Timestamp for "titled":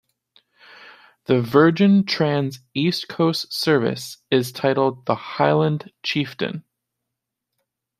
4.51-5.05